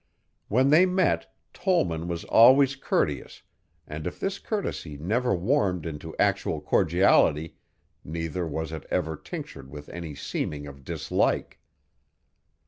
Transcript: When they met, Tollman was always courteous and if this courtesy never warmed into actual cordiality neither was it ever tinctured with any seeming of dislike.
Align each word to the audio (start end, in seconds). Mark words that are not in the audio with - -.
When 0.47 0.71
they 0.71 0.87
met, 0.87 1.31
Tollman 1.53 2.07
was 2.07 2.23
always 2.23 2.75
courteous 2.75 3.43
and 3.85 4.07
if 4.07 4.19
this 4.19 4.39
courtesy 4.39 4.97
never 4.97 5.35
warmed 5.35 5.85
into 5.85 6.17
actual 6.17 6.59
cordiality 6.59 7.57
neither 8.03 8.47
was 8.47 8.71
it 8.71 8.87
ever 8.89 9.15
tinctured 9.15 9.69
with 9.69 9.89
any 9.89 10.15
seeming 10.15 10.65
of 10.65 10.83
dislike. 10.83 11.59